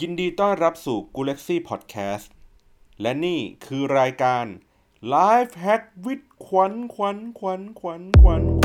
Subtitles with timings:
[0.00, 2.28] ยินดีต้อนรับสู่ g ู l a x y Podcast
[3.00, 4.44] และนี่คือรายการ
[5.14, 8.61] Life Hack with ขวัญขวัญขวัญขวัญขวัญขวัญขวัญ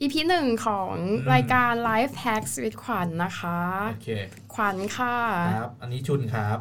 [0.00, 0.92] EP หนึ่งของ
[1.32, 3.58] รายการ Life Hacks with ขวัญนะคะ
[3.90, 4.08] โอเค
[4.54, 5.16] ขวัญค่ะ
[5.58, 6.58] ครับ อันนี้ชุนครับ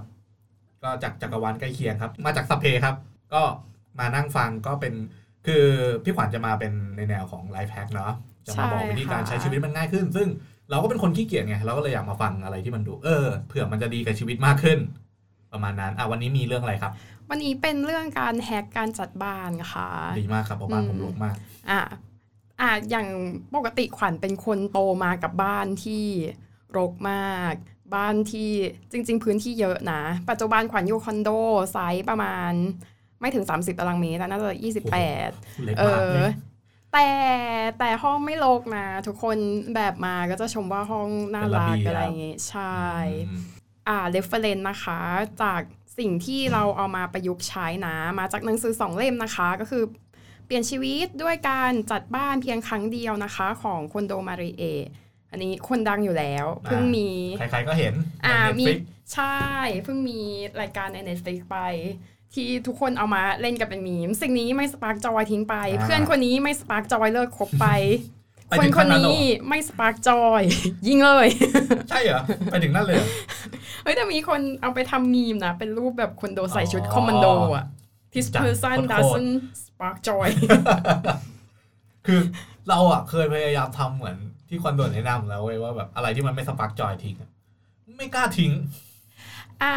[0.83, 2.95] ก็จากจักรวาลใกล้เคียงครับ มาจากสพเพครับ
[3.33, 3.41] ก็
[3.99, 4.93] มานั่งฟังก็เป็น
[5.47, 5.65] คือ
[6.03, 8.13] พี่ขวัญจะมาเป็นในแนวของไลฟ์แฮกเนาะ
[8.45, 10.27] จะมาบอกใช่วิธีการค่ะใช้ชีวิตมันง่ายขึ้น ซึ่ง
[10.69, 14.79] เราก็เป็นคนขี้เกียจไง เราก็เลยอยากมาฟังอะไรที่มันดู เออ เผื่อมันจะดีกับชีวิตมากขึ้น
[15.53, 16.91] ประมาณนั้น อะวันนี้มีเรื่องอะไรครับ
[17.29, 21.35] วันนี้เป็นเรื่องการแฮกการจัดบ้านค่ะ ดีมากครับเพราะบ้านอืมผมรกมาก
[21.71, 21.81] อะ
[22.61, 23.07] อะอย่าง
[23.55, 26.05] ปกติขวัญเป็นคนโตมากับบ้านที่
[26.77, 27.53] รกมาก
[27.95, 28.51] บ้านที่
[28.91, 31.29] จริง ๆ พื้นที่เยอะนะ ปัจจุบันขวัญอยู่คอนโด
[31.71, 32.51] ไซส์ประมาณ
[33.21, 34.49] ไม่ถึง 30ตารางเมตรน่าจะ
[34.93, 36.33] 28เล็กเอมากอเลย
[36.93, 37.09] แต่
[37.79, 39.37] แต่ห้องไม่รกนะ ทุกคน
[39.75, 42.77] แบบมาก็จะชมว่าห้องน่ารักอะไรอย่างเงี้ยใช่
[43.27, 43.41] อืม
[43.87, 44.99] อ่า reference นะคะ
[45.41, 45.61] จาก
[45.99, 49.83] สิ่งที่เราเอามาประยุกต์ใช้นะ มาจากหนังสือสองเล่มนะคะ ก็คือ
[50.47, 57.93] เปลี่ยนชีวิตด้วยการจัดบ้านเพียงครั้งเดียวนะคะ ของคนโดมาริเอะันนี้คนดังอยู่แล้ว เพิ่งมี ใครๆก็เห็น
[58.25, 58.79] อ่าในมี Netflix
[59.13, 59.37] ใช่
[59.83, 60.19] เพิ่งมี
[60.61, 61.57] รายการใน Netflix ไป
[62.33, 67.67] ที่ทุกคนเอามาเล่นกันเป็นมีม สิ่งนี้ไม่ spark joy ทิ้งไปอ่าเพื่อนคนนี้ไม่ spark joy เลิกคบไป
[68.49, 70.41] ไปคถึนงคขั้นนนั้นเหรอนี้ไม่ spark joy
[70.87, 71.27] ยิงเลย
[71.89, 73.07] ใช่เหรอ ไปถึงนั่นเลยเหรอ
[73.83, 77.65] เฮ้ยแต่มีคนเอาไปทำมีมนะ เป็นรูปแบบคนโดใส่ชุดอ๋อคอมมานโดอะ
[78.13, 80.27] This จัด person โคตร doesn't spark joy
[82.05, 82.19] คือ
[82.69, 84.17] เราอะเคยพยายามทำเหมือน
[84.49, 87.29] ที่คนโดแนะนำแล้วเว้ยว่าแบบอะไรที่มันไม่ spark joy ทิ้งอะ
[87.97, 88.51] ไม่กล้าทิ้ง
[89.63, 89.75] อ่า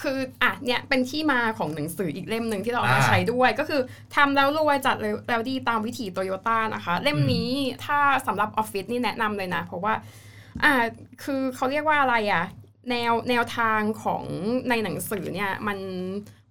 [0.00, 3.80] คืออะเนี่ยเป็นที่มาของหนังสืออีกเล่มหนึ่งที่เราเอามาอ่าใช้ด้วย ก็คือ
[4.14, 7.48] ทำแล้วรวยจัดแล้วแล้วดีตามวิถีโตโยต้านะคะ เล่มนี้
[7.84, 9.94] ถ้าสำหรับออฟฟิศนี่แนะนำเลยนะ เพราะว่า
[10.64, 10.72] อ่า
[11.24, 12.44] คือเขาเรียกว่าอะไรอะ
[12.90, 14.22] แนวแนวทางของ
[14.68, 15.78] ในหนังสือเนี่ยมัน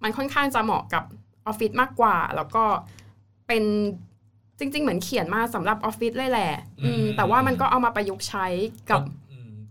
[0.02, 1.04] มันค่อนข้างจะเหมาะกับ
[1.46, 2.64] ออฟฟิศมากกว่า แล้วก็
[3.46, 3.64] เป็น
[4.58, 6.52] จริง ๆ เหมือนเขียนมาสำหรับออฟฟิศเลยแหละ
[6.84, 8.46] อืมแต่ว่ามันก็เอามาประยุกต์ใช้
[8.90, 9.00] กับ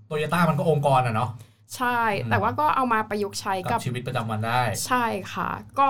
[0.08, 1.30] โตโยต้ามันก็องค์กรอะเนาะ
[1.76, 5.50] ใช่อืมแต่ว่าก็เอามาประยุกต์ใช้กักับบชีวิตประจำวันได้ ใช่ค่ะ
[5.80, 5.90] ก็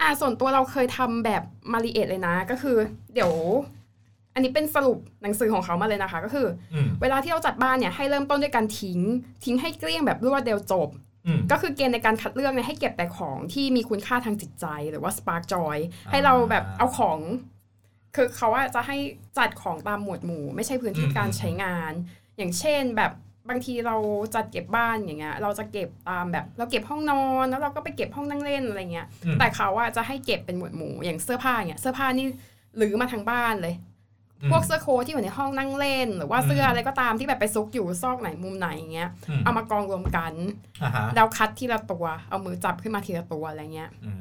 [0.00, 2.76] อ่าส่วนตัวเราเคยทำแบบมาริเอทเลยนะ ก็คือ
[3.14, 3.32] เดี๋ยว
[4.34, 9.00] อันนี้เป็นสรุปหนังสือของเขามาเลยนะคะ ก็คืออืมเวลาที่เราจัดบ้านเนี่ยให้เริ่มต้นด้วยการทิ้ง
[9.44, 11.13] ทิ้งให้เกลี้ยงแบบรวดเร็วจบอืม
[11.50, 15.76] ก็คือเกณฑ์ในการคัดเลือกเนี่ยให้เก็บแต่ของที่มีคุณค่าทางจิตใจหรือว่า spark joy
[16.06, 17.18] อ่าให้เราแบบเอาของ
[18.14, 18.96] คือเขาว่าจะให้
[19.38, 21.92] จัดของตามหมวดหมู่ ไม่ใช่พื้นที่การใช้งาน
[22.36, 23.12] อย่างเช่นแบบ
[23.48, 23.96] บางทีเรา
[24.34, 32.26] จัดเก็บบ้านอย่างเงี้ยเราจะเก็บตามแบบ เราเก็บห้องนอนแล้วเราก็ไปเก็บห้องนั่งเล่นอะไรเงี้ยอืมแต่เขาว่าจะให้เก็บเป็นหมวดหมู่อย่างเสื้อผ้าเนี่ยเสื้อผ้านี่
[32.76, 33.74] หรือมาทางบ้านเลย
[34.50, 40.32] พวกเสื้อโค้ทที่อยู่ในห้องนั่งเล่น หรือว่าเสื้ออะไรก็ตามที่แบบไปซุกอยู่ซอกไหนมุมไหนอย่างเงี้ยอืมเอามากองรวมกัน
[40.82, 44.12] อ่าฮะแล้วคัดทีละตัว เอามือจับขึ้นมาทีละตัวอะไรเงี้ยอื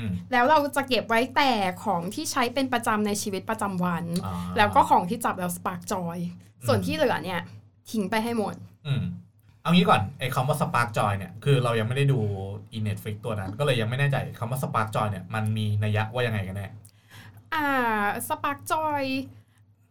[0.00, 0.02] ม
[0.32, 1.50] แล้วเราจะเก็บไว้แต่
[1.84, 6.18] ของที่ใช้เป็นประจำในชีวิตประจำวันอ่าแล้วก็ของที่จับแล้ว spark joy
[6.60, 7.40] อืมส่วนที่เหลือเนี่ย
[7.90, 8.54] ทิ้งไปให้หมด
[8.86, 9.02] อืม
[9.62, 12.20] เอางี้ก่อนไอ้คำว่า spark joy เนี่ยคือเรายังไม่ได้ดู
[12.72, 16.68] อี Netflix ตัวนั้น ก็เลยยังไม่แน่ใจคำว่า spark joy เนี่ยมันมีนัยยะว่ายังไงกันแน่
[17.54, 17.66] อ่า
[18.28, 19.02] สปาร์กจอย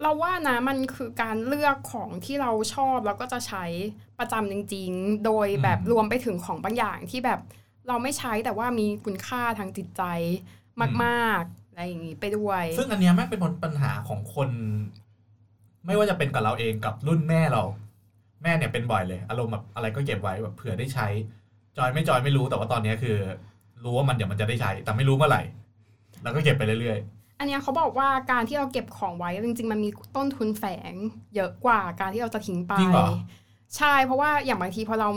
[0.02, 3.66] เราว่านะมันคือการเลือกของที่เราชอบแล้วก็จะใช้
[4.19, 7.40] ประจำจริง ๆ โดยแบบอืมรวมไปถึงของบางอย่างที่แบบ
[7.88, 10.03] เราไม่ใช้แต่ว่ามีคุณค่าทางจิตใจ
[11.03, 14.50] มากๆอะไรอย่างนี้ไปด้วย ซึ่งอันเนี้ยแม่งเป็นปัญหาของคน
[15.85, 17.64] ไม่ว่าจะเป็นกับเราเองกับรุ่นแม่เรา
[18.44, 21.08] แม่เนี่ยเป็นบ่อยเลย อารมณ์แบบอะไรก็เก็บไว้แบบเผื่อได้ใช้
[21.78, 23.18] จอยไม่จอยไม่รู้แต่ว่าตอนเนี้ยคือ
[23.84, 25.41] รู้ว่ามันเดี๋ยวมันจะได้ใช้ แต่ไม่รู้เมื่อไหร่
[26.24, 26.97] แล้วก็เก็บไปเรื่อย
[27.39, 30.93] อันเนี้ยเขาบอกว่าการที่เราเก็บของไว้จริง ๆ มันมีต้นทุนแฝง
[31.35, 33.09] เยอะกว่าการที่เราจะทิ้งไปจริงเหรอ
[33.77, 35.09] ใช่เพราะว่าอย่างบางทีพอเรา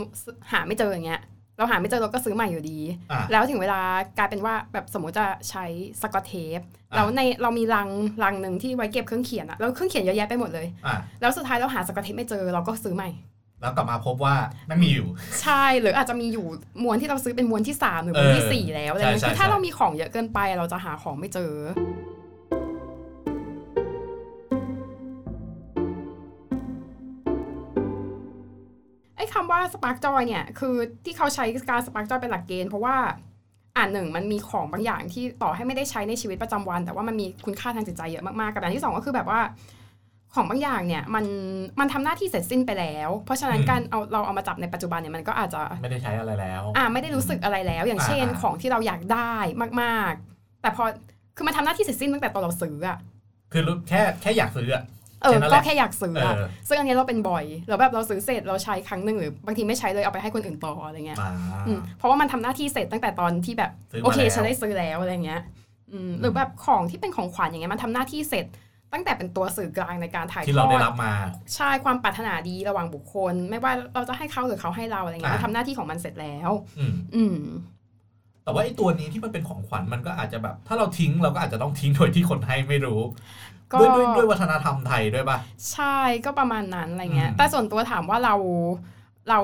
[0.51, 1.21] หาไม่เจออย่างเงี้ย
[1.57, 3.81] เราหาไม่เจอเราก็ซื้อใหม่อยู่ดีๆอะแล้วถึงเวลา
[4.17, 5.65] กลายเป็นว่าแบบสมมติจะใช้
[6.01, 6.59] สกอตเทป
[6.89, 7.89] อะแล้วในเรามีลัง
[8.23, 13.09] ลังหนึ่งที่ไว้เก็บเครื่องเขียนอะแล้วเครื่องเขียนเยอะแยะไปหมดเลยอะแล้วสุดท้ายเราหาสกอตเทปไม่เจอเราก็ซื้อใหม่
[13.61, 14.35] แล้วกลับมาพบว่า
[14.69, 15.07] มันมีอยู่
[15.41, 16.47] ใช่หรืออาจจะมีอยู่
[16.83, 21.53] มวนที่เราซื้อเป็นมวนที่สามหรือมวนที่เออสี่แล้วอะไรเงี้ยใช่คือถ้าใช่เรามีของเยอะเกินไปเราจะหาของไม่เจอ
[29.17, 30.75] ไอ้คำว่า Spark Joy เนี่ย คือ
[31.05, 32.97] ที่เขาใช้การ Spark Joy เป็นหลักเกณฑ์เพราะว่า
[33.77, 39.39] อ่านหนึ่งมันมีของบางอย่างที่ต่อให้ไม่ได้ใช้ในชีวิตประจำวัน แต่ว่ามันมีคุณค่าทางจิตใจเยอะมากๆกับอย่างที่สองก็คือแบบว่า
[40.35, 41.25] ของบางอย่างเนี่ยมัน
[41.79, 49.33] มันทำหน้าที่เสร็จสิ้นไปแล้ว เพราะฉะนั้นอืมการเอาเราเอามาจับในปัจจุบันเนี่ยมันก็อาจจะไม่ได้ใช้อะไรแล้ว อ่าไม่ได้รู้สึกอะไรแล้ว อย่างเช่นอ่าของที่เราอยากได้
[49.81, 50.83] มากๆ แต่พอ
[51.35, 52.97] คือมันทำหน้าที่เสร็จสิ้นตั้งแต่ตอนเราซื้ออะ
[53.51, 54.83] คือรู้แค่แค่อยากซื้ออะ
[55.23, 61.31] เออแค่นั้นแหละก็แค่อยากซื้ออะเออซึ่งอันนี้เราเป็นบ่อยแล้วแบบเราซื้อเสร็จเราใช้ครั้งหนึ่งหรือบางทีไม่ใช้เลยเอาไปให้คนอื่นต่ออะไรเงี้ยอ่า
[61.67, 65.41] อืมเพราะว่ามันทำหน้าที่เสร็จตั้งแต่ตอนที่แบบซื้อมาโอเคแล้วฉันได้ซื้อแล้วอะไรเงี้ย
[65.91, 68.45] อืมหรือแบบของที่เป็นของขวัญอย่างเงี้ยมันทำหน้าที่เสร็จ
[68.93, 71.13] ตั้งแต่เป็นตัวสื่อกลางในการถ่ายที่ทเราอได้ดรับมา
[71.55, 77.37] ใช่ความปรารถนาดีระหว่างบุคคล ไม่ว่าเราจะให้เขาหรือเขาให้เราอะไรเงี้ยอ่ามัมันทำหน้าที่ของมันเสร็จแล้วอืมอืม
[78.43, 83.01] แต่ว่าไอ้ตัวนี้ที่มันเป็นของขวัญมันก็อาจจะแบบ ถ้าเราทิ้งเราก็อาจจะต้องทิ้งโดยที่คนให้ไม่รู้
[83.73, 85.37] ก็ด้วยด้วยด้วยวัฒนธรรมไทยด้วยป่ะ
[85.71, 88.35] ใช่ก็ประมาณนั้นอะไรเงี้ยอืมแต่ส่วนตัวถามว่าเรา
[89.29, 89.39] เรา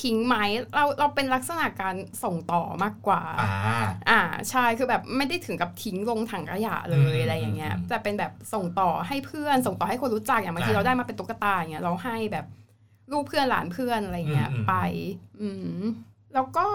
[0.00, 0.36] ทิ้งไหม
[0.74, 12.46] เราเราเป็นลักษณะการส่งต่อมากกว่าอ่าอ่าใช่คือแบบไม่ได้ถึงกับทิ้งลงถังขยะเลอืยมอะไรอย่างเงี้ยอืมแต่เป็นแบบส่งต่อให้เพื่อน ส่งต่อให้คนรู้จักอย่างบางทีอ่าเราได้มาเป็นตุ๊กตาอย่างเงี้ยเราให้แบบ
[13.12, 14.74] ลูกเพื่อนหลานเพื่อนอะไรเงี้ยอืมอืมไป
[15.40, 15.48] อื
[15.78, 15.82] ม
[16.34, 16.66] แล้วก็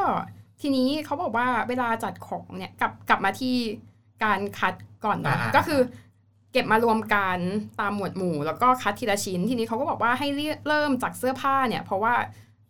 [0.62, 3.56] ทีนี้เขาบอกว่าเวลาจัดของเนี่ยกลับกลับมาที่
[4.24, 4.74] การคัด
[5.06, 5.82] ก่อนนะอ่าก็คือ
[6.54, 7.38] เก็บมารวมกัน
[7.80, 10.28] ตามหมวดหมู่ แล้วก็คัดทีละชิ้น ทีนี้เขาก็บอกว่าให้
[10.68, 12.14] เริ่มจากเสื้อผ้าเนี่ย เพราะว่า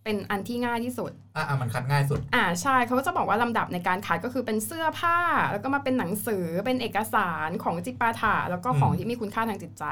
[0.08, 5.18] เป็นอันที่ง่ายที่สุดอ่าอ่ามันคัดง่ายสุด อ่าใช่เขาก็จะบอกว่าลำดับในการคัดก็คือเป็นเสื้อผ้า
[5.52, 9.84] แล้วก็มาเป็นหนังสือเป็นเอกสารของจิปาถะแล้วก็ของอืมที่มีคุณค่าทางจิตใจ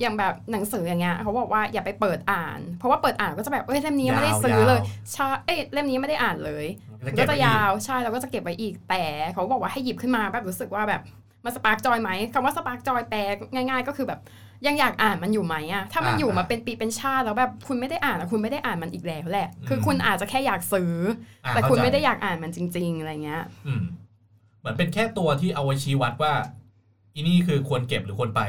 [0.00, 4.80] อย่างแบบหนังสืออย่างเงี้ยเขาบอกว่าอย่าไปเปิดอ่าน เพราะว่าเปิดอ่านก็จะแบบเอ้ยเล่มนี้ยังไม่ได้ซื้อเลย
[5.12, 6.66] ใช่เอ้ยเล่มนี้ไม่ได้อ่านเลย
[7.04, 9.02] มันก็เบจะไว้อียาวใช่เราก็จะเก็บไว้อีกแต่
[9.32, 11.02] เขาบอกว่าให้หยิบขึ้นมาแบบรู้สึกว่าแบบ
[11.44, 13.18] มาสปาร์กจอยไหมคำว่าสปาร์กจอยแปล
[13.54, 14.20] ง่าย ๆ ก็คือแบบ
[14.66, 20.92] ยังอยากอ่านมันอยู่ไหมอะถ้ามันอยู่มาเป็นปีเป็นชาติแล้วแบบคุณไม่ได้อ่านอะคุณไม่ได้อ่านมันอีกแล้วแหละ คือคุณอาจจะแค่อยากซื้อ
[21.44, 23.82] อ่าแต่คุณเข้าใจไม่ได้อยากอ่านมันจริง ๆ อะไรเงี้ยอืม
[24.60, 26.32] เหมือนเป็นแค่ตัวที่เอาไว้ชี้วัดว่า
[27.14, 28.42] อีนี่คือควรเก็บหรือควรไป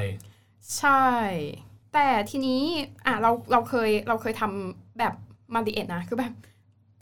[0.78, 1.04] ใช่
[1.94, 2.62] แต่ทีนี้
[3.06, 5.14] อะเราเราเคยเราเคยทำแบบ
[5.54, 6.34] มาดิเอ็ดนะคือแบบ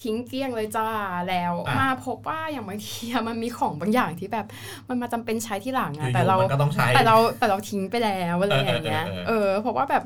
[0.04, 0.88] ทิ้งเกลี้ยงเลยจ้า
[1.30, 4.46] แล้วอะมาพบว่าอย่างบางทีอะมันมีของบางอย่างที่แบบ
[4.88, 10.04] มันมาจำเป็นใช้ทีหลังออะยู่แต่เราๆมันก็ต้องใช้แต่เราแต่เราทิ้งไปแล้วอะไรอย่างเงี้ยเออเออเออเออเพราะว่าแบบ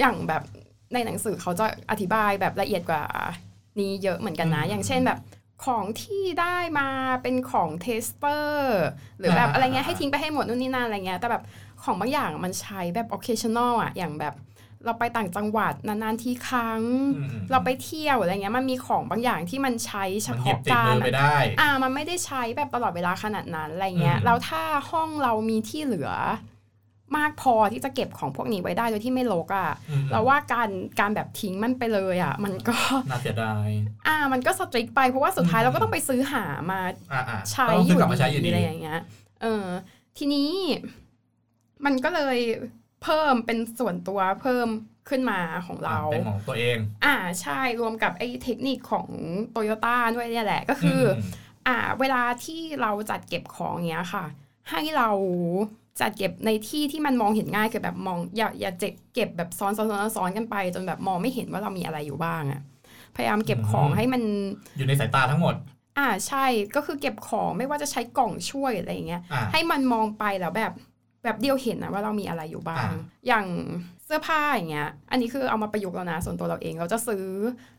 [0.00, 0.42] อย่างแบบ
[0.94, 3.02] ในหนังสือเขาจะอธิบายแบบละเอียดกว่า
[3.80, 5.18] นี้เยอะเหมือนกันนะ อย่างเช่นแบบ
[5.66, 6.88] ของที่ได้มา
[7.22, 8.80] เป็นของ tester
[9.18, 11.42] หรือแบบอะไรเงี้ยให้ทิ้งไปให้หมดนู่นนี่นั่นอะไรเงี้ยแต่แบบ
[11.84, 14.34] ของบางอย่างมันใช้แบบ occasional อะอย่างแบบ
[14.86, 16.82] เราไปต่างจังหวัดนานๆทีครั้ง
[17.16, 26.10] อืมอืมเราไปเที่ยวอะไรเงี้ยมันมีของบางอย่างที่มันใช้เฉมันหยิบพาะติดการมือไปได้อ่ามันไม่ได้ใช้แบบตลอดเวลาขนาดนั้นอะไรเงี้ยอืมแล้วถ้าห้องเรามีที่เหลือ
[27.16, 30.68] มากพอที่จะเก็บของพวกนี้ไว้ได้โดยที่ไม่รกอะ่ะอืมเราว่าการ
[31.00, 32.76] การแบบทิ้งมันไปเลยอะ่ะ มันก็
[33.10, 33.68] น่าเสียดาย
[34.06, 36.80] อ่า มันก็สตริกไปเพราะว่าสุดท้ายอืมเราก็ต้องไปซื้อหามา
[37.12, 39.00] อ่าอ่าใช้ต้องอซื้อยู่กลับมาใช้อยู่ดีดีอะไรอย่างเงี้ย
[39.42, 39.66] เออ
[40.18, 40.50] ทีนี้
[41.84, 42.38] มันก็เลย
[43.06, 44.68] เพิ่มเป็นส่วนตัวเพิ่ม
[45.08, 49.08] ขึ้นมาของเราอะเป็นของตัวเอง อ่าใช่รวมกับไอ้เทคนิคของ
[49.50, 51.20] โตโยต้าด้วยเนี่ยแหละก็คืออม
[51.66, 54.24] อ่า เวลาที่เราจัดเก็บของเนี้ยค่ะ
[54.70, 55.10] ให้เรา
[56.00, 62.60] จัดเก็บในที่ที่มันมองเห็นง่ายคือแบบมองอย่าอย่าเจ็บเก็บแบบซ้อนซ้อนซ้อนซ้อนกันไป จนแบบมองไม่เห็นว่าเรามีอะไรอยู่บ้างอะ
[63.16, 64.22] พยายามเก็บของให้มัน
[64.76, 65.54] อยู่ในสายตาทั้งหมด
[65.98, 66.44] อ่าใช่
[66.74, 70.72] ก็คือเก็บของไม่ว่าจะใช้กล่องช่วยอะไรอย่างเงี้ยอ่าให้มันมองไปแล้วแบบ
[71.24, 73.46] แบบเดียวเห็นนะว่าเรามีอะไรอยู่บ้างอ่าอย่าง
[74.04, 77.26] เสื้อผ้าอย่างเงี้ย อันนี้คือเอามาประยุกต์แล้วนะ ส่วนตัวเราเองเราจะซื้อ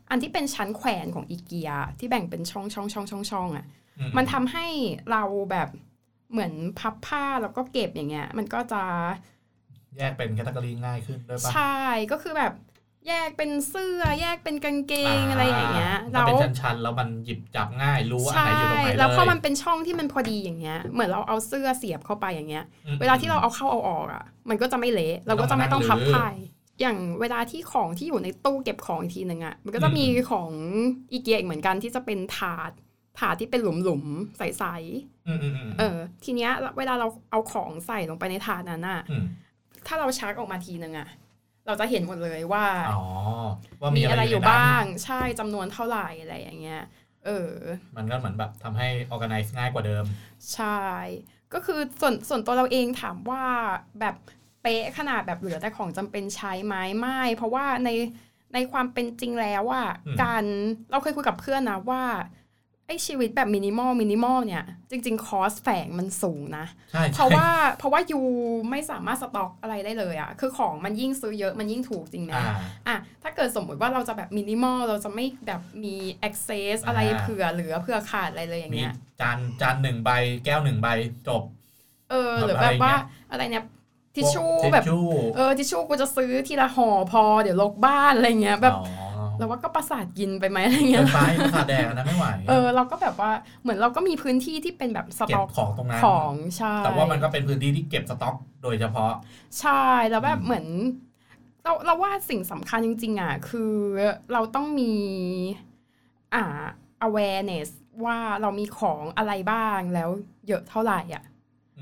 [0.10, 3.66] อันที่เป็นชั้นแขวนของอีเกียที่แบ่งเป็นช่องช่องช่องช่องช่องอะ
[4.00, 4.66] อืมันทำให้
[5.12, 5.70] เราแบบ
[6.32, 8.84] เหมือนพับผ้าแล้วก็เก็บอย่างเงี้ย มันก็จะ
[9.98, 11.78] แยกเป็นแคตตากรีง่ายขึ้นด้วยปะใช่
[12.12, 12.54] ก็คือแบบ
[13.10, 26.28] แยกเป็นเสื้อ แยกเป็นกางเกงอะไรอย่างเงี้ยมันแล้วเป็นชั้นๆแล้วมันหยิบจับง่ายรู้ว่าอันใช่ไหนอยู่ตรงไหนเลยแล้วพอมันเป็นช่องที่มันพอดีอย่างเงี้ย เหมือนเราเอาเสื้อเสียบเข้าไปอย่างเงี้ยอืมเวลาที่เราเอาเข้าเอาออกอะ มันก็จะไม่เละเราก็จะไม่ต้องพับไพ่
[26.82, 30.50] อย่างเวลาที่ของที่อยู่ในตู้เก็บของอีกทีหนึ่งอะมันก็จะมีของ
[31.12, 32.72] อีเกียอีกเหมือนกันที่จะเป็นถาด
[33.20, 34.66] ถาดที่เป็นหลุมๆใส
[35.28, 39.26] อืมอืมอืมๆเออ ทีเนี้ยเวลาเราเอาของใส่ลงไปในถาดนั้นอะม
[39.88, 41.08] ถ้าเราชักออกมาทีหนึ่งอะ
[41.68, 43.04] เราจะเห็นหมดเลยว่าอ๋อ
[43.82, 46.84] ว่ามีมีอะไรอยู่ในนั้นบ้าง ใช่จำนวนเท่าไหร่อะไรอย่างเงี้ย
[47.26, 47.54] เออ
[47.98, 50.04] มันก็เหมือนแบบทำให้ organize ง่ายกว่าเดิม
[50.54, 50.82] ใช่
[51.54, 53.44] ก็คือส่วนส่วนตัวเราเองถามว่า
[54.00, 54.16] แบบ
[54.62, 57.90] เป๊ะขนาดแบบเหลือแต่ของจำเป็นใช้ไหมไม่ เพราะว่าใน
[58.54, 60.44] ในความเป็นจริงแล้วว่าอืมการ
[60.92, 62.04] เราเคยคุยกับเพื่อนนะว่า
[62.88, 68.22] ไอ้ชีวิตแบบมินิมอลมินิมอลเนี่ย จริง ๆ cost แฝงมันสูงนะใช่เพราะว่าเพราะว่า you
[68.72, 72.56] ไม่สามารถสต็อกอะไรได้เลยอะคือของมันยิ่งซื้อเยอะมันยิ่งถูกจริงไหมอ่า
[72.88, 75.96] อะถ้าเกิดสมมุติว่าเราจะแบบมินิมอลเราจะไม่แบบมี
[76.28, 80.10] access อะไรอ่าเผื่อเหลือเผื่อขาดอะไรเลยอย่างมีเงี้ยจานจานหนึ่งใบ
[80.46, 80.88] แก้วหนึ่งใบ
[81.28, 81.44] จบ
[82.12, 83.02] เออแบบหรืออะไรแบบว่าเงี้ย
[83.32, 83.66] อะไรเนี่ย
[84.16, 89.07] ทิชชู่พวกแบบทิชชู่เออทิชชู่กูจะซื้อทีละห่อพอเดี๋ยวลกบ้านอะไรเงี้ยแบบอ๋อ
[89.38, 99.12] เราว่าก็ประสาทกินไปไหมอะไรเงี้เกิยนไปประสาทแดงอันนะไม่ไหวเออเราก็แบบว่าเหมือนเราก็มีพื้นที่ที่เป็นแบบสเก็ต็บอกของตรงนั้นของใช่แต่ว่ามันก็เป็นพื้นที่ที่เก็บสต็อก โดยเฉพาะ
[99.60, 100.66] ใช่แล้วแบบอืมเหมือน
[101.64, 103.74] เราเราว่าสิ่งสำคัญจริง ๆอะคือ
[104.34, 104.94] เราต้องมี
[106.34, 106.44] อ่า
[107.08, 107.68] awareness
[108.06, 110.10] ว่าเรามีของอะไรบ้างแล้ว
[110.48, 111.24] เยอะเท่าไหร่อะ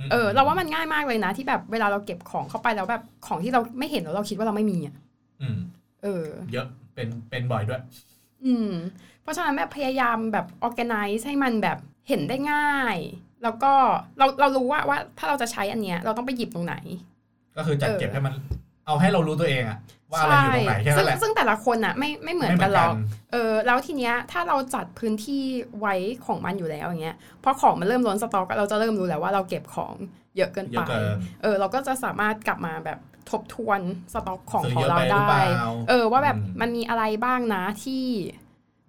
[0.07, 4.95] มเออเราว่ามันง่ายมากเลยนะ ที่แบบเวลาเราเก็บของเข้าไปแล้วแบบของที่เราไม่เห็นแล้วเราคิดว่าเราไม่มีอะ
[5.41, 5.57] อืม
[6.03, 7.81] เออ เยอะ เป็นเป็นบ่อยด้วย
[8.45, 8.71] อืม
[9.21, 12.97] เพราะฉะนั้นแบบพยายามแบบ organize ให้มันแบบเห็นได้ง่าย
[13.43, 13.73] แล้วก็
[14.17, 16.75] เราเรารู้ว่าว่าถ้าเราจะใช้อันเนี้ย เราต้องไปหยิบตรงไหน
[17.57, 18.33] ก็คือจัดเออเก็บให้มัน
[18.85, 19.79] เอาให้เรารู้ตัวเองอะ
[20.11, 22.93] ว่าอะไรอยู่ตรงไหนแค่ซึ่นั้งนแหละซึ่งแต่ละคนอะไม่ไม่เหมือนกันหรอก
[23.31, 25.43] เออแล้วทีเนี้ยถ้าเราจัดพื้นที่
[25.79, 29.95] ไว้ของมันอยู่แล้วอย่างเงี้ยพอของมันเริ่มล้นสต็อกเราจะเริ่มรู้แล้วว่าเราเก็บของ
[30.37, 33.79] เยอะเกินเยไปอะเกินเออเราก็จะสามารถกลับมาแบบ ทบทวน
[34.13, 38.05] สต็อกของซื้อของเยอะเราไปหรือได้เปล่าเออว่าแบบอืมมันมีอะไรบ้างนะที่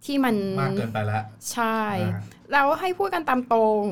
[0.04, 2.20] ที่มันมากเกินไปแล้วใช่อ่า
[2.52, 3.84] แล้วให้พูดกันตามตรง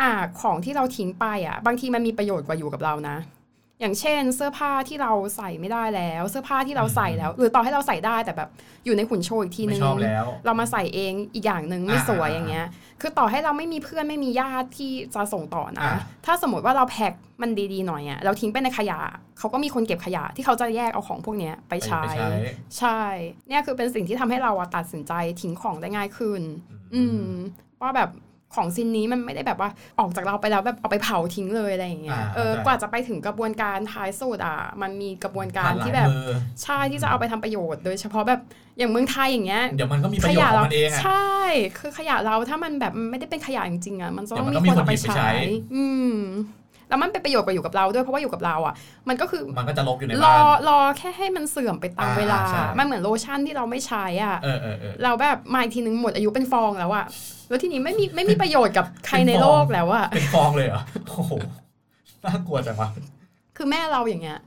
[0.00, 3.16] อ่าของที่เราทิ้งไปอะ บางทีมันมีประโยชน์กว่าอยู่กับเรานะ
[3.80, 8.48] อย่างเช่น เสื้อผ้าที่เราใส่ไม่ได้แล้ว เสื้อผ้าที่เราใส่แล้ว หรือต่อให้เราใส่ได้แต่แบบ
[8.84, 12.66] อยู่ในหุ่นโชว์อีกทีไม่นึงชอบแล้วเรามาใส่เองอีกอย่างหนึ่งไม่อ่าสวยอ่าอย่างเงี้ย
[13.00, 15.94] คือต่อให้เราไม่มีเพื่อนไม่มีญาติที่จะส่งต่อนะอ่า
[16.26, 17.12] ถ้าสมมติว่าเราแพ็ค
[17.42, 18.98] มันดีๆหน่อยอะเราทิ้งไปในขยะ
[19.38, 22.28] เขาก็มีคนเก็บขยะที่เขาจะแยกเอาของพวกเนี้ยไปไปใช้ไปใช้
[22.78, 23.00] ใช่
[23.48, 26.42] เนี่ยคือเป็นสิ่งที่ทำให้เราอะตัดสินใจทิ้งของได้ง่ายขึ้น
[26.94, 27.26] อืม
[27.82, 28.10] ว่าแบบ
[28.54, 36.30] ของชิ้นนี้มันไม่ได้แบบว่าออกจากเราไปแล้วแบบเอาไปเผาทิ้งเลยอะไรอย่างเงี้ยอ่าเออเข้าใจกว่าจะไปถึงกระบวนการท้ายสุดอะมันมีกระบวนการผ่นหลยที่แบบมือ
[36.62, 38.40] ใช่ที่จะเอาไปทำประโยชน์ โดยเฉพาะแบบ
[38.78, 41.32] อย่างเมืองไทยอย่างเงี้ยเดี๋ยวมันก็มีประโยชน์ของมันเองอะใช่
[41.78, 45.30] คือขยะเราถ้ามันแบบมันไม่ได้เป็นขยะจริงๆอะมันจะต้องเดี๋มียวมันคนเอาไปต้องมีคนหยิบไปใช้ใช้
[45.74, 46.14] อืม
[46.88, 48.74] แล้วมันเป็นประโยชน์กว่าอยู่กับเราด้วยเพราะว่าอยู่กับเราอะ
[49.08, 57.06] มันก็คือมันก็จะลกอยู่ในรบ้าอนรอแค่ให้มันเสื่อมไปตามอ่าเวลาใช่มันเหมือนโลชั่นที่เราไม่ใช้อะเออเออเออเราแบบมาอีกทีนึงหมดอายุเป็นฟองแล้วอะ
[57.48, 61.32] แล้วทีนี้ไม่มีไม่มีประโยชน์กับใครในโลกแล้วอะเป็นฟองเลยเหรอโอ้โห
[62.24, 62.88] น่ากลัวจังวะ
[63.56, 64.38] คือแม่เราอย่างเงี้ย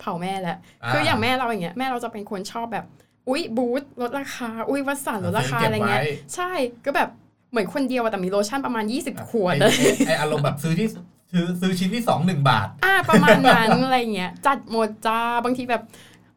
[0.00, 0.56] เผาแม่แล้ว
[0.92, 2.84] คืออย่างแม่เราอย่างเงี้ยแม่เราจะเป็นคนชอบแบบ
[3.28, 6.02] อุ๊ยบูธลดราคา อุ๊ยวัสดุลดราคาอะไรเงี้ย
[6.34, 6.50] ใช่
[6.84, 7.08] ก็แบบ
[7.50, 10.88] เหมือนคนเดียวอะแต่มีโลชั่นประมาณ 20 ขวดไอ้เลยไออารมณ์แบบซื้อที่
[11.32, 15.82] ซื้อซื้อชิ้นที่สองหนึ่งบาท อ่าประมาณนั้นอะไรเงี้ยจัดหมดจ้าบางทีแบบ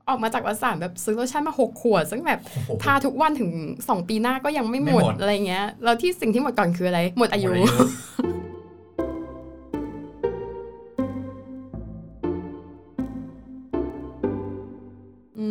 [0.10, 7.88] ออกมาจากวัสดุแบบซื้อโลชั่นมาหกขวด ซึ่งแบบโอ้โหทาทุกวันถึง2ปีหน้าก็ยังไม่หมไม่ดหมดอะไรเงี้ยแล้วที่สิ่งที่หมดก่อนคืออะไร หมดอายุหมด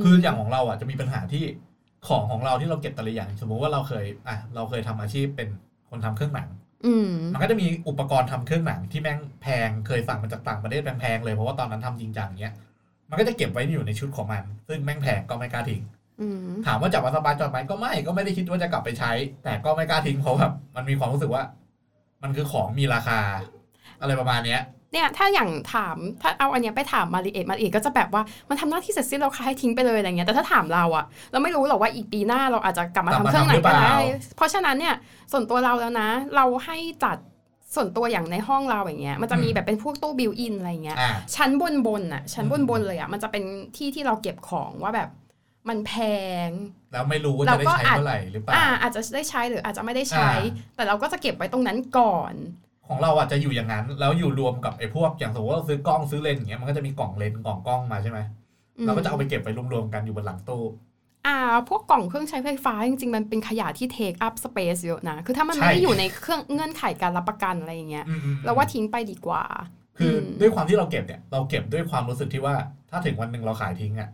[0.02, 1.44] คืออย่างของเราอะจะมีปัญหาที่
[2.08, 5.48] ของของเราที่เราเก็บแต่ละอย่าง สมมุติว่าเราเคยอะเราเคยทำอาชีพเป็น
[5.90, 6.48] คนทำเครื่องหนัง
[6.86, 12.54] อืมมันก็จะมีอุปกรณ์ทำเครื่องหนังที่แม่งแพงเคยสั่งมาจากต่างประเทศแพงๆเลยเพราะว่าตอนนั้นทำจริงจังเงี้ย
[13.10, 15.82] มันก็จะเก็บไว้อยู่ในชุดของมัน ซึ่งแม่งแพงก็ไม่กล้าทิ้ง
[16.20, 19.10] อืมถามว่าจับมาสบายจอดไหมก็ไม่ก็ไม่ได้คิดว่าจะกลับไปใช้
[19.44, 21.42] แต่ก็ไม่กล้าทิ้งเพราะแบบมันมีความรู้สึกว่า
[22.22, 23.18] มันคือของมีราคา
[24.00, 24.62] อะไรประมาณเนี้ย
[24.92, 33.98] เนี่ยถ้าอย่างถามถ้าเอาอันเนี้ยไปถามมาริเอตมาริเอตก็จะแบบว่ามันทำหน้าที่เสร็จสิ้นแล้วค่ะให้ทิ้งไปเลยอะไรเงี้ยแต่ถ้าถามเราอะเราไม่รู้หรอกว่าอีกปีหน้าเราอาจจะกลับมากลัทำบมาเครื่องไหนทำหรือก็เปล่าได้
[34.36, 34.94] เพราะฉะนั้นเนี่ย
[35.32, 37.16] ส่วนตัวเราแล้วนะ เราให้จัด
[37.74, 43.44] ส่วนตัวอย่างในห้องเราอย่างเงี้ยมันจะมีแบบเป็นพวกตู้ built-in อะไรเงี้ยอ่าชั้นบนบนอะชั้นบนบนเลยอะมันจะเป็น
[43.76, 45.08] ที่ที่เราเก็บของว่าแบบ
[45.68, 45.92] มันแพ
[46.48, 46.50] ง
[46.92, 52.34] แล้วไม่รู้ว่าเราจะได้ก็ใช้อาจเมื่อไหร่หรือเปล่าอ่าอาจจะได้ใช้หรืออาจจะไม่ได้ใช้อ่าแต่เราก็จะเก็บไว้ตรงนั้นก่อน
[52.86, 58.18] ของเราอะจะอยู่อย่างนั้น แล้วอยู่รวมกับไอ้พวกอย่างสมมติว่าเราซื้อกล้องซื้อเลนส์อย่างเงี้ยมันก็จะมีกล่องเลนส์กล่องกล้องมาใช่ไหม
[58.78, 60.62] อืมเราก็จะเอาไปเก็บไปรวมๆกันอยู่บนหลังตู้
[61.28, 61.36] อ่า
[61.68, 69.42] พวกกล่องเครื่องใช้ไฟฟ้าจริงๆ มันเป็นขยะที่ take up space เยอะนะ คือถ้ามันใช่ไม่ได้อยู่ในเครื่องเงื่อนไขการรับประกันอะไรอย่างเงี้ยอืมๆๆเราว่าทิ้งไปดีกว่า
[69.98, 72.54] คืออมด้วยความที่เราเก็บเนี่ยเราเก็บด้วยความรู้สึกที่ว่า
[72.90, 74.10] ถ้าถึงวันหนึ่งเราขายทิ้งอะ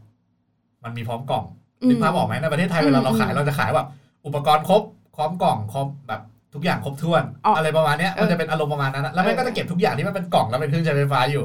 [0.85, 1.45] มันมีพร้อมกล่อง
[1.89, 3.89] นึกภาพออกไหมในประเทศไทยเวลาเราขายเราจะขายแบบ
[4.27, 4.83] อุปกรณ์ครบ
[5.17, 6.21] พร้อมกล่องครบแบบ
[6.55, 11.45] ทุกอย่างครบถ้วนอ๋อออะไรประมาณเนี้ยเออมันจะเป็นอารมณ์ประมาณนั้นอะแล้วมันเออก็จะเก็บทุกอย่างที่มันเป็นกล่องแล้วเป็นเครื่องใช้ไฟฟ้าอยู่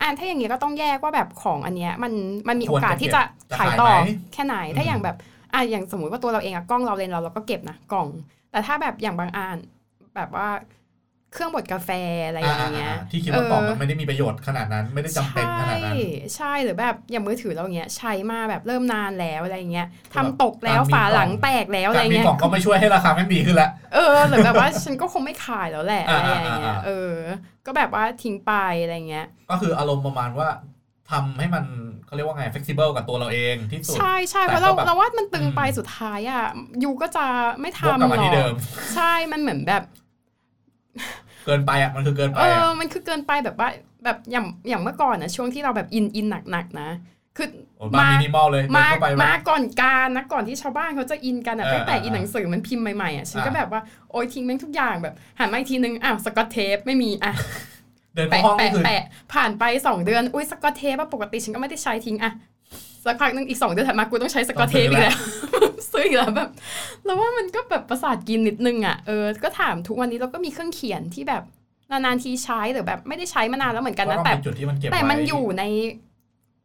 [0.00, 2.12] อ่าถ้าอย่างเงี้ยก็ต้องแยกว่าแบบของอันเนี้ยมัน
[2.48, 5.16] มันมีคโอวรจะกาสที่จะเก็บขายต่อจะขายไหมแค่ไหนถ้าอย่างแบบ
[5.52, 8.08] อ่าอย่างสมมุติว่าตัวเราเองอะกล้องเราเลนเราเราก็เก็บนะกล่อง
[8.50, 9.56] แต่ถ้าแบบอย่างบางอัน
[10.16, 10.48] แบบว่า
[11.32, 11.90] เครื่องบดกาแฟ
[12.26, 27.12] อะไรอย่างเงี้ยอ่าๆๆที่คิดว่ากล่องเออมันไม่ได้มีประโยชน์ขนาดนั้นไม่ได้จำเป็นขนาดนั้นใช่ใช่หรือแบบอย่างมือถือเราเงี้ยใช้มาแบบเริ่มนานแล้วอะไรเงี้ยแบบทำตกแล้วการมีฝาหลังกล่องแตกแล้วอะไรการมีเงี้ยกล่องก็ไม่ช่วยให้ราคาแม่งดีขึ้นละเออหรือแบบว่าฉันก็คงไม่ขายแล้วแหละอะอ่าไรอย่างเงี้ยอ่าอ่าเออ
[27.66, 30.48] ก็แบบว่าทิ้งไปอะไรเงี้ย ก็คืออารมณ์ประมาณว่า
[31.10, 31.64] ทำให้มัน
[32.06, 36.44] เขาเรียกว่าไง flexible กับตัวเราเองที่สุด ใช่ใช่แต่เพราะเราก็แบบเราว่ามันตึงไปอืมสุดท้ายอะ
[36.82, 37.26] you ก็จะ
[37.60, 38.54] ไม่วกทำกลับหรมาอที่เดิกม
[38.94, 39.82] ใช่มันเหมือนแบบ
[41.46, 43.68] เกินไปอะมันคือเกินไปเออะอมันคือเกินไปแบบว่า
[44.04, 46.88] แบบอย่างอย่างเมื่อก่อนนะช่วงที่เราแบบอินอินหนักๆนะ
[47.36, 53.80] คือ โอ้บ้านมินิมอลเลยเดินมาเข้าไปแบบมาก่อนกาลนะก่อนที่ชาวบ้านเขาจะอินกันอะเออตั้งแต่เอออินหนังสือมันพิมพ์ใหม่ๆอะฉันก็อ่าแบบว่า
[54.10, 57.32] โอ๊ยทิ้งแม่งทุกอย่างแบบหันมาอีกทีนึงอ้าวสกอตเทปไม่มีอะ
[58.14, 59.02] เดินเข้าแปะห้องนี่แปะคือแปะ
[59.32, 62.32] ผ่านไปสองเดือนอุ้ยสกอตเทปอะปกติฉันก็ไม่ได้ใช้ทิ้งอะ
[63.04, 65.18] สักพักนึงอีกสองเดือนถัดมากูต้องใช้สกอตเทปอีกแล้ว
[65.92, 66.50] ซื้ออีกแล้วแบบ
[67.04, 71.42] แล้วว่ามันก็แบบประสาทกินนิดนึงอะเออก็ถามทุกวันนี้เราก็มีเครื่องเขียนที่แบบ
[71.90, 75.64] นานๆทีใช้หรือแบบไม่ได้ใช้มานานแล้วเหมือนกันเพนะราะว่าแต่เป็นจุดที่มันเก็บแต่ไว้มันอยู่ใน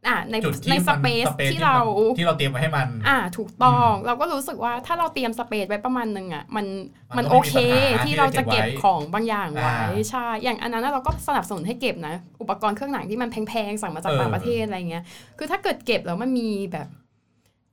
[0.07, 1.77] อะในจุดที่ในสมันเปซสปซที่เรา
[2.13, 6.65] นที่เราเตรียมไว้ให้มัน อ่า ถูกต้องเราก็รู้สึกว่าถ้าเราเตรียมสเปซไว้ประมาณหนึงอะมัน
[7.11, 9.75] มัมันนก็โอไม่มีเคปัญหาที่ที่เราจะจะเก็เก็บบไว้ของบางอย่างไว้อ่า
[10.09, 15.03] ใช่อย่างอันนั้นนะเราก็สนับสนุนให้เก็บนะ อุปกรณ์เครื่องหนังที่มันแพงๆสั่งมาจากเออต่างประเทศอะไรเงี้ย
[15.37, 16.87] คือถ้าเกิดเก็บแล้วมันมีแบบ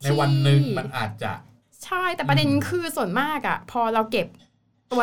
[0.03, 1.33] ในวันหนึ่งที่มันอาจจะ
[1.85, 4.27] ใช่แต่ประเด็นอืมคือส่วนมากอะ พอเราเก็บ
[4.93, 5.03] ตัว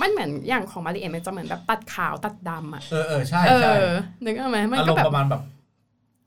[0.00, 3.88] มันเหมือนอย่างของมาริเอมันจะเหมือนแบบตัดขาวตัดดำอะเออเออใช่เอใช่อ
[4.24, 5.42] นึกออกไหมมันอารก็มแบณ์บประมาณแบบ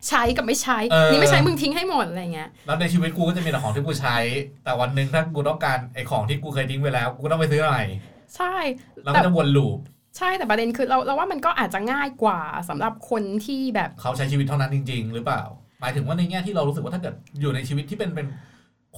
[0.10, 4.18] ใช้กับไม่ใช้ เออ นี่ไม่ใช้มึงทิ้งให้หมดอะไรเงี้ย แล้วในชีวิตกูก็จะมีแต่ของที่กูใช้
[4.64, 7.84] แต่วันหนึ่งถ้ากูต้องการไอ้ของที่กูเคยทิ้งไปแล้ว กูต้องไปซื้อใหม่
[8.36, 8.56] ใช่
[9.04, 9.78] แล้วก็จะวนลูป
[10.18, 15.44] ใช่แต่ประเด็นคือเราเราว่ามันก็อาจจะง่ายกว่าสำหรับคนที่แบบเขาใช้ชีวิตเท่านั้นจริง ๆ หรือเปล่า
[15.82, 18.28] หมายถึงว่าในแง่ที่เรารู้สึกว่าถ้าเกิดอยู่ในชีวิตที่เป็นเป็น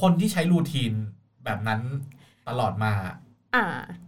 [0.01, 0.93] คนที่ใช้รูทีน
[1.45, 1.81] แบบนั้น
[2.49, 2.93] ตลอดมา
[3.55, 3.63] อ่า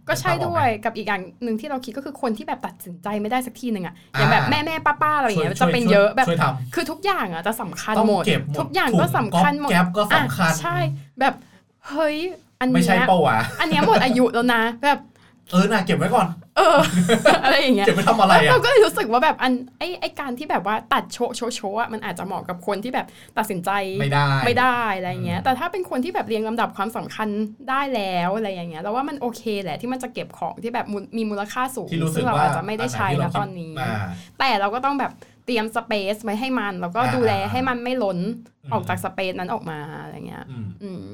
[0.08, 10.76] ก็ใช่นึกภาพออกด้ไหมวยกับอีกอย่างหนึ่งที่เราคิดก็คือคนที่แบบตัดสินใจไม่ได้สักทีหนึ่งอะอย่างแบบอ่าแม่แม่ป้าป้าอะไรอย่างเงี้ยช่จะวเป็นช่วเยอะแบบช่วยทคือทุกอย่างอะจะสำคัญำต้องหมดเก็บหมดทุกอย่างถุก็สำคัญหมดแก๊ปก็สำคัญอะใช่
[11.20, 11.34] แบบ
[11.88, 12.16] เฮ้ย
[12.60, 14.98] อันไม่เนี้ใช่ยเป้าวะอันเนี้ยหมดอายุแล้วนะแบบ
[15.50, 16.26] เออน่ะเก็บไว้ก่อน
[16.56, 16.78] เออ
[17.44, 23.06] อะไรอย่างเงี้ยเก็บไว้ทำอะไรแล้วอะเราก็เลยรู้สึกว่าแบบอันไอไอการที่แบบว่าตัดโชว์โชว์โชว์อะมันอาจจะเหมาะกับคนที่แบบ
[23.38, 27.28] ตัดสินใจไม่ได้ไม่ได้อะไรเงี้ยอืมแต่ถ้าเป็นคนที่แบบเรียงลำดับความสำคัญ
[27.70, 33.98] ได้แล้วอะไรอย่างเงี้ยเราว่ามันโอเคแหละที่มันจะเก็บของที่แบบมูลมีมูลค่าสูงที่รู้สึซึ่กงเราว่าอาจจะไม่ได้ใช้ที่นะเราตอนนี้อ่า
[34.38, 35.12] แต่เราก็ต้องแบบ
[35.46, 38.18] เตรียมสเปซไว้ให้มัน แล้วก็อ่าดูแลให้มันไม่ล้น
[38.64, 41.08] อืมออกจากสเปซนั้นออกมาอะไรเงี้ยอืมอืม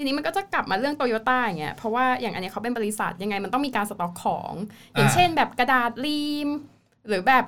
[0.00, 4.52] ีนี้มันก็จะกลับมาเรื่องโตโยต้าอย่างเงี้ยเพราะว่าอย่างอันเนี้ยเขาเป็นบริษัทยังไงมันต้องมีการสต็อกของ
[4.94, 6.48] อย่างอ่าเช่น แบบกระดาษรีม
[7.08, 7.44] หรือแบบ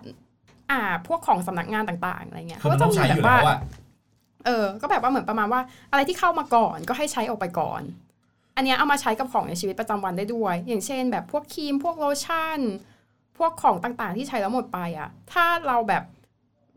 [0.70, 3.60] อ่าพวกของสำนักงานต่างๆอะไรเงี้ยคือมันต้องใช้อยู่แบแล้บวว่าอะ
[4.46, 5.60] เออ ก็แบบว่าเหมือนประมาณว่า
[5.90, 7.82] อะไรที่เข้ามาก่อนก็ให้ใช้ออกไปก่อน
[8.56, 12.60] อันเนี้ยเอามาใช้กับของในชีวิตประจำวันได้ด้วย อย่างเช่น แบบพวกครีมพวกโลชั่น
[13.38, 16.02] พวกของต่างๆ ที่ใช้แล้วหมดไปอะ ถ้าเราแบบ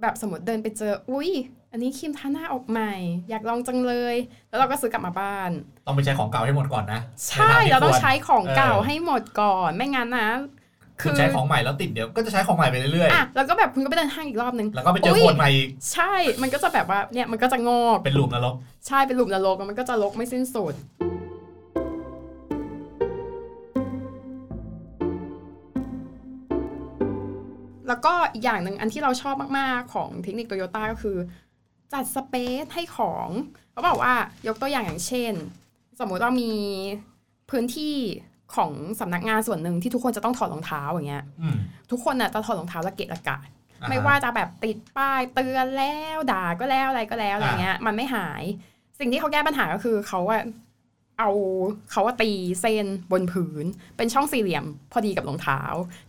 [0.01, 1.29] แบบสมมติเดินไปเจอ อุ้ย
[1.75, 2.93] อันนี้ครีมทาหน้าออกใหม่
[3.29, 4.15] อยากลองจังเลย
[4.49, 5.49] แล้วเราก็ซื้อกลับมาบ้าน
[5.85, 10.29] ต้องไปใช้ของเก่าให้หมดก่อนนะ ใช่นทที่เราต้องควใช้ของเก่าเออให้หมดก่อน ไม่งั้นนะ
[11.01, 18.55] คุณใช้ของใหม่แล้วติดเดี๋ยวก็จะใช้ของใหม่ไปเรื่อยอะแล้วก็แบบคุณก็ไปเดินห้างอีกรอบนึงๆแล้วก็ไปเจออุ๊ยคนใหม่อีก ใช่ มันก็จะแบบว่าเนี่ยมันก็จะงอกเป็นหลุมนรก
[18.87, 20.75] ใช่เป็นหลุมนรกแล้วมันก็จะรกไม่สิ้นสุด
[27.87, 31.17] แล้วก็อีกอย่างหนึ่งอันที่เราชอบมาก ๆ ของเทคนิคโตโยต้าก็คือ
[31.93, 33.27] จัดสเปซให้ของ
[33.71, 34.13] เขาบอกว่า
[34.47, 35.33] ยกตัวอย่างอย่างเช่น
[35.99, 36.51] สมมุติว่ามี
[37.51, 37.95] พื้นที่
[38.55, 41.57] ของสำนักงานส่วนหนึ่งที่ทุกคนจะต้องถอดรองเท้าอย่างเงี้ยอืม
[41.91, 43.49] ทุกคนน่ะจะถอดรองเท้าละเกะละกะอ่
[43.81, 48.43] ฮะไม่ว่าจะแบบติดป้ายเตือนแล้วด่าก็แล้วอะไรก็แล้วอะไรเงี้ย มันไม่หาย
[48.99, 50.43] สิ่งที่เขาแก้ปัญหาก็คือเขาอะ
[51.19, 51.29] เอา
[51.91, 52.29] เขาว่าตี
[52.61, 53.65] เส้นบนผืน
[53.97, 55.61] เป็นช่องสี่เหลี่ยมพอดีกับรองเท้า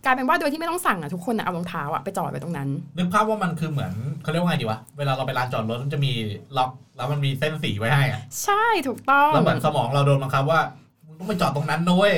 [0.03, 6.11] กลายเป็นว่าโดยที่ไม่ต้องสั่งอะทุกคนอะเอารองเท้าอะไปจอดไว้ตรงนั้น นึกภาพว่ามันคือเหมือนเขาเรียกว่าไงดีวะ เวลาเราไปลานจอดรถมันจะมี
[6.57, 10.59] ล็อกแล้วมันมีเส้นสีไว้ให้อะใช่ถูกต้องแล้วเหมือนสมองเราโดนบังคับว่า
[11.05, 12.11] มึงต้องไปจอดตรงนั้นด้วย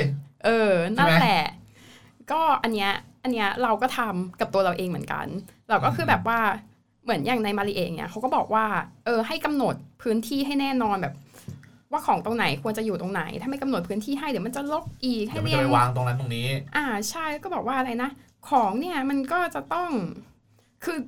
[0.44, 1.46] เออนั่นใช่ไหมแหละ
[2.30, 5.26] ก็อันเนี้ยอันเนี้ยเราก็ทำกับตัวเราเองเหมือนกัน
[5.68, 6.40] เราก็คือแบบว่า
[7.04, 8.64] เหมือนอย่างในมาริเองเนี่ยเขาก็บอกว่า
[9.04, 11.14] เออให้กำหนดพื้นที่ให้แน่นอนแบบ
[11.92, 18.10] ว่าของตรงไหนควรจะอยู่ตรงไหน ถ้าไม่กำหนดพื้นที่ให้เดี๋ยวมันจะลกอีกให้เดี๋ยวมันเรียจะงไปวางตรงนั้นตรงนี้ อ่าใช่ก็บอกว่าอะไรนะ
[18.48, 19.90] ของเนี่ยมันก็จะต้อง
[20.84, 20.98] คือ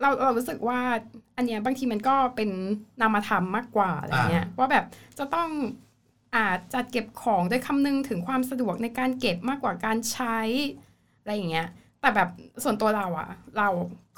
[0.00, 0.80] เราเรารู้สึกว่า
[1.36, 2.50] อันเนี้ยบางทีมันก็เป็น
[3.00, 4.84] นามธรรมมากกว่าอะไรเงี้ยว่าแบบ
[5.18, 5.48] จะต้อง
[6.36, 10.38] อาจจัดเก็บของโดยคำนึงถึงความสะดวกในการเก็บมากกว่าการใช้
[11.20, 11.68] อะไรอย่างเงี้ย
[12.06, 12.30] แต่แบบ
[12.64, 13.68] ส่วนตัวเราอะเรา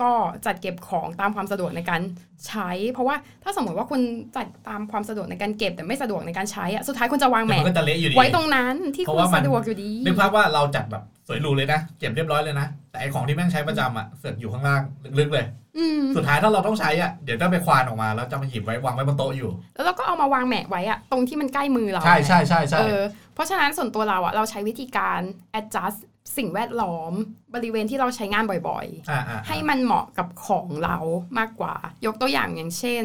[0.02, 0.10] ก็
[0.46, 2.00] จัดเก็บของตามความสะดวกในการ
[2.48, 4.00] ใช้ เพราะว่าถ้าสมมติว่าคุณ
[4.36, 14.82] จัดตามความสะดวกในการเก็บแต่ไม่สะดวกในการใช้อะสุดท้ายคุณจะวางแหเดี๋ยวมมันก็จะเละอยู่ดีไว้ตรงนั้นที่เพคุราะณว่ามันสะดวกอยู่ดีนึกภาพว่าเราจัดแบบสวยหรูเลยนะเก็บเรียบร้อยเลยนะแต่ไอของที่แม่งใช้ประจำอะเสือกอยู่ข้างล่าง
[15.18, 15.46] ลึกๆเลย
[15.78, 23.00] อืมสุดท้ายถ้าเราต้องใช้อะเดี๋ยวจะไปควานออกมาแล้วจะมาหยิบไว้วางไว้บนโต๊ะอยู่ แล้วเราก็เอามาวางแหมะไว้อะตรงที่มันใกล้มือเราใช่ใช่ใช่ใช่เออ
[23.34, 25.20] เพราะฉะนั้นส่วนตัวเราอะเราใช้วิธีการ
[25.58, 25.98] adjust
[26.36, 27.12] สิ่งแวดล้อม
[27.54, 30.96] บริเวณที่เราใช้งานบ่อยอ่าอ่าๆให้มันเหมาะกับของเรา
[31.38, 31.74] มากกว่า
[32.06, 33.04] ยกตัวอย่างอย่างเช่น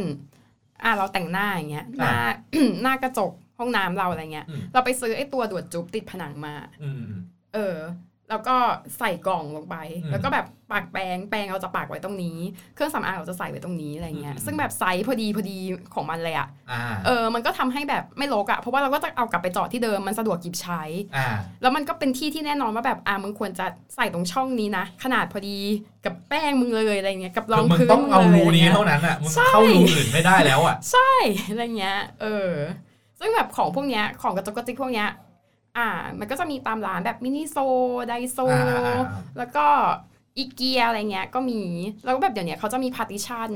[0.83, 2.15] อะเราแต่งหน้าอย่างเงี้ยหน้า
[2.81, 7.21] หน้ากระจกห้องน้ำเราอะไรเงี้ยอืมเราไปซื้อไอ้ตัวดูดจุ๊บติดผนังมาอืมอืม
[7.53, 7.77] เออ
[8.29, 8.55] แล้วก็
[8.97, 12.37] ใส่กล่องลงไปอืมแล้วก็แบบปากแปรงแปรงเราจะปากไว้ตรงนี้
[12.75, 15.57] เครื่องสำอางเราจะใส่ไว้ตรงนี้อะไรเงี้ยอืมซึ่งแบบไซส์พอดีพอดี
[15.93, 20.81] ของมันเลยอะอ่าเออ มันก็ทำให้แบบไม่รกอะเพราะว่าเราก็จะเอากลับไปจอดที่เดิม มันสะดวกหยิบใช้
[21.17, 21.27] อ่า
[21.61, 25.59] แล้วมันก็เป็นที่ที่แน่นอนว่าแบบอ่ามึงควรจะใส่ตรงช่องนี้นะ ขนาดพอดี
[26.05, 31.11] กับแป้งมึงเลยอะไรเงี้ย กับรคือองมึงพื้นต้องเอามึงลรูยะไรนี้งี้ยเท่านั้นอะ มึงใช่เข้ารูอื่นไม่ได้แล้วอะ ใช่
[31.49, 32.51] อะไรเงี้ย เออ
[33.19, 35.07] ซึ่งแบบของพวกเนี้ย ของกระจกกระจิกพวกเนี้ย
[35.77, 37.57] อ่า มันก็จะมีตามร้านแบบ Miniso
[38.07, 39.01] Daiso อ่าอ่าอ่า
[39.37, 39.65] แล้วก็
[40.37, 41.61] อีเกียอะไรเงี้ยก็มี
[42.03, 43.49] แล้วก็แบบเดี๋ยวเนี้ยเขาจะมี partition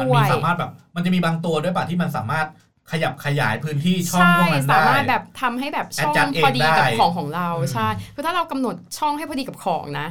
[0.00, 2.46] มันด้วมียสามารถแบบ มันจะมีบางตัวด้วยป่ะที่มันสามารถ
[2.92, 10.06] ขยับขยายพื้นที่ช่องใช่พวกนั้นสาได้มารถแบบทำให้แบบช่อง Adjust เองพอดีกับได้ของของเราอืมใช่คือถ้าเรากำหนดช่องให้พอดีกับของนะ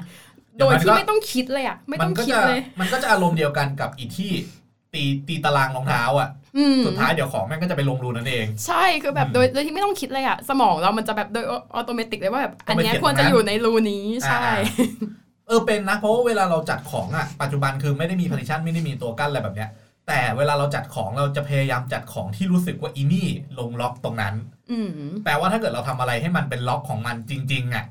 [0.55, 4.31] เดี๋โดยวยมันที่ก็ไม่ต้องคิดเลยอะไม่มัต้องก็คิดจะเลย มันก็จะอารมณ์เดียวกันกับอีที่
[4.93, 14.55] ตีตีตารางรองเท้าอะอืมสุดท้ายเดี๋ยวของแม่งก็จะไปลงรูนั่นเอง ใช่คือแบบอืมโดยโดยที่ไม่ต้องคิดเลยอะสมองเรามันจะแบบโดย automatic เลยว่าแบบต้อัอนงไปเนี้ยเขียนควรจะตรงนั้นอยู่ในรูนี้ใช่อ่า
[15.47, 19.69] เออเป็นนะ เพราะว่าเวลาเราจัดของอะปัจจุบันคือไม่ได้มี partition ไม่ได้มีตัวกั้นอะไรแบบเนี้ย
[20.07, 23.27] แต่เวลาเราจัดของเราจะพยายามจัดของที่รู้สึกว่าอีนี่
[23.59, 24.35] ลงล็อกตรงนั้น
[24.71, 24.89] อืม
[25.23, 27.85] แปลว่าถ้าเกิดเราทำอะไรให้มันเป็นล็อกของมันจริง ๆอะ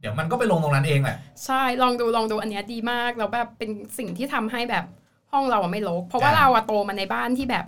[0.00, 4.84] เดี๋ยวมันก็ไปลงตรงนั้นเองแหละใช่ลองดูลองดูอันเนี้ยดีมากแล้วแบบเป็นสิ่งที่ทำให้แบบ
[5.32, 7.66] ห้องเราอะไม่รกเพราะว่าอ่าเราอะโตมาในบ้านที่แบบ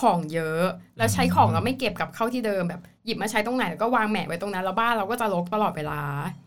[0.00, 0.62] ของเยอะ
[0.96, 6.00] แล้วใช้ของเราไม่เก็บกับเข้าที่เดิมแบบ หยิบมาใช้ตรงไหนแล้วก็วางแหมะไว้ตรงนั้นแล้วบ้านเราก็จะรกตลอดเวลา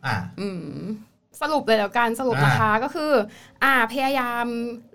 [0.05, 0.65] อ่า อืม
[1.41, 3.11] สรุปเลยแล้วกันสรุปอ่านนะคะก็คือ
[3.63, 4.45] อ่าพยายาม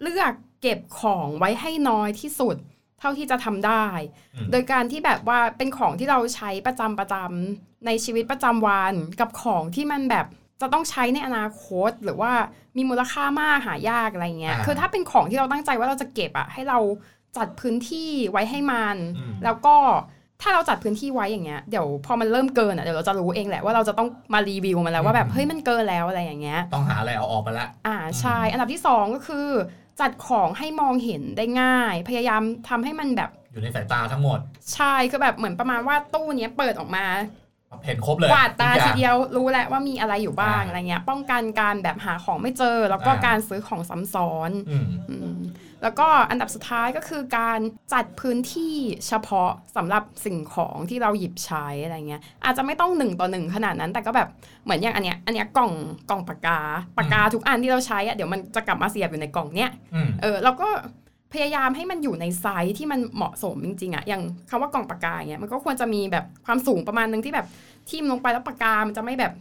[0.03, 2.57] เลือกเก็บของไว้ให้น้อยที่สุด
[3.01, 3.87] เท่าที่จะทำได้
[4.35, 10.27] อืมโดยการที่แบบว่าเป็นของที่เราใช้ประจำประจำในชีวิตประจำวันกับของที่มันแบบ
[10.61, 12.33] จะต้องใช้ในอนาคตหรือว่า
[12.77, 16.79] มีมูลค่ามากหายากอะไรเงี้ยอ่าคือถ้าเป็นของที่เราตั้งใจว่าเราจะเก็บอะให้เรา
[17.37, 19.77] จัดพื้นที่ไว้ให้มันอืมแล้วก็
[20.43, 29.49] ถ้าเราจัดพื้นที่ไว้อย่างเงี้ยเดี๋ยวพอมันเริ่มเกินอะเดี๋ยวเราจะรู้เองแหละว่าเราจะต้องมารีวิวมันแล้วว่าแบบเฮ้ยมันเกินแล้วอะไรอย่างเงี้ยต้องหาอะไรเอาออกมาละอ่าใช่อันดับที่สองก็คือ
[30.01, 34.39] จัดของให้มองเห็นได้ง่าย พยายามทำให้มันแบบอยู่ในสายตาทั้งหมด
[34.75, 37.05] ใช่คือแบบเหมือนประมาณว่าตู้เนี้ยเปิดออกมา
[37.85, 45.37] เห็นครบเลยกวาดตาทุกอทีย่งเดียวรู้แล้วว่ามีอะไรอยู่บ้างอ่าอะไรเงี้ย ป้องกันการแบบหาของไม่เจอ แล้วก็อ่าการซื้อของซ้ำซ้อนอืมอืม
[45.83, 47.61] แล้วก็อันดับสุดท้ายก็คือการ
[47.93, 48.75] จัดพื้นที่
[49.07, 54.29] เฉพาะสำหรับสิ่งของที่เราหยิบใช้อะไรเงี้ยอาจจะไม่ต้องหนึ่งต่อหนึ่งขนาดนั้น แต่ก็แบบ
[54.65, 55.73] เหมือนอย่างอันเนี้ยอันเนี้ยกล่อง
[56.11, 56.61] กล่องปากกา
[56.97, 60.69] ปากกาทุกอันที่เราใช้อะเดี๋ยวมันจะกลับมาเสียบอยู่ในกล่องเนี้ยอืมเออเราก็
[61.33, 67.47] พยายามให้มันอยู่ในไซส์ที่มันเหมาะสมจริงๆอะอย่างคำว่ากล่องปากกาอย่างเงี้ยมันก็ควรจะมีแบบความสูงประมาณนึงที่แบบ
[67.89, 69.33] ทิ่มลงไปแล้วปากกามันจะไม่แบบ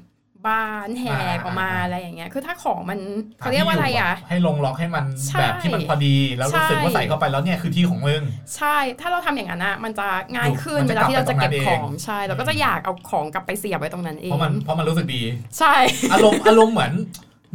[0.47, 2.99] บานแหกออกมาอะไรอย่างเงี้ย คือถ้าของมัน
[3.39, 8.21] เขาเรียกว่าอะไรอะให้ลงล็อกให้มันใช่แบบที่มันพอดี แล้วรู้สึกว่าใช่ใส่เข้าไปแล้วเนี่ยคือที่ของมึง
[8.55, 15.21] ใช่ ถ้าเราทำอย่างนั้นอะมันจะง่ายขึ้นมันเวจะลาที่เราจะเก็บกลับไปขตรงอนั้งนเองใช่ เราก็จะอยากเอาของกลับไปเสียบไว้ตรงนั้นเอง เพราะมันเพราะมันรู้สึกดี
[15.59, 15.73] ใช่
[16.13, 16.93] อารมณ์อารมณ์เหมือน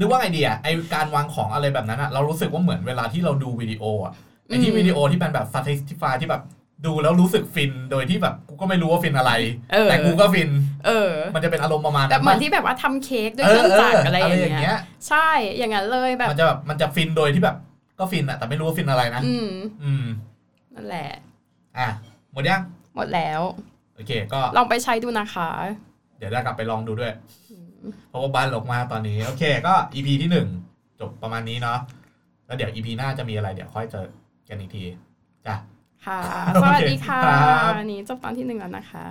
[0.01, 4.13] นึกว่าไงดีอะไอการวางของอะไรแบบนั้นอะเรารู้สึกว่าเหมือนเวลาที่เราดูวิดีโออะ
[4.47, 6.43] ไอที่อืมวิดีโอที่เป็นแบบสถิติฟาที่แบบ
[6.87, 9.33] ดูแล้วรู้สึกฟินโดยที่แบบกูก็ไม่รู้ว่าฟินอะไร
[9.73, 10.51] เออแต่กูก็ฟิน
[10.87, 17.57] เออ มันจะเป็นอารมณ์ประมาณแบบเหมือนที่แบบว่าทำเค้กด้วยเอเคอรื่องเอจักอรอะไรอะไรออย่างย่างเงี้เงี้ยยใช่อย่างนั้นเลยแบบ มันจะแบบมันจะฟินโดยที่แบบ
[17.99, 19.49] ก็ฟินอะแต่ไม่รู้ว่าฟินอะไรนะ อืม
[19.85, 20.05] อืม
[20.75, 21.11] นั่นแหละ
[21.79, 21.89] อะ
[22.33, 22.63] หมดยัง
[22.95, 23.41] หมดแล้ว
[23.97, 25.49] โอเค ก็ลองไปใช้ดูนะคะ
[26.19, 27.13] เดี๋ยวจะกลับไปลองดูด้วย
[28.09, 30.49] เพราะว่าบ้านรกมากตอนนี้ โอเค ก็ EP ที่หนึ่ง
[31.01, 31.79] จบประมาณนี้เนาะ
[32.47, 34.07] แล้วเดี๋ยว EP หน้าจะมีอะไรเดี๋ยวค่อยเจอ
[34.49, 34.85] กันอีกที
[35.47, 35.55] จ้ะ
[36.07, 36.21] ค่ะ
[36.55, 39.07] โอเคสวัสดีค่ะครับวันนี้จบตอนที่หนึ่งแล้วนะคะ